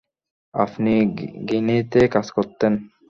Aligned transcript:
আপনি 0.53 0.93
গিনেইতে 1.49 2.01
কাজ 2.13 2.27
করতেন? 2.31 2.73